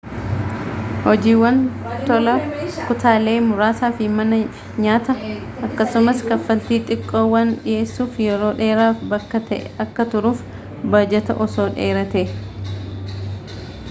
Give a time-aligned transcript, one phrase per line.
[1.01, 1.57] hojiiwwan
[2.07, 2.37] tolaa
[2.87, 5.17] kutaalee muraasa fi manaa fi nyaata
[5.69, 10.45] akkasumas kafaltii xiqqoo waan dhiheessuuf yeroo dheeraaf bakka ta'e akka turuuf
[10.97, 12.27] baajata osoo dheeratee